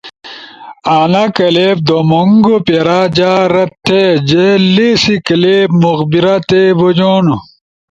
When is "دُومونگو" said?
1.87-2.55